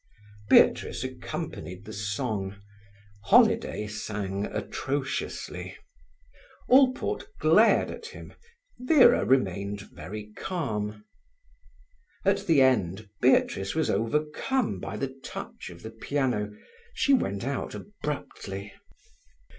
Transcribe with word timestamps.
Beatrice 0.49 1.03
accompanied 1.03 1.85
the 1.85 1.93
song. 1.93 2.55
Holiday 3.25 3.85
sang 3.85 4.45
atrociously. 4.47 5.77
Allport 6.67 7.27
glared 7.39 7.91
at 7.91 8.07
him. 8.07 8.33
Vera 8.79 9.23
remained 9.23 9.81
very 9.81 10.31
calm. 10.35 11.05
At 12.25 12.47
the 12.47 12.63
end 12.63 13.09
Beatrice 13.21 13.75
was 13.75 13.91
overcome 13.91 14.79
by 14.79 14.97
the 14.97 15.15
touch 15.23 15.69
of 15.69 15.83
the 15.83 15.91
piano. 15.91 16.51
She 16.95 17.13
went 17.13 17.43
out 17.43 17.75
abruptly. 17.75 18.73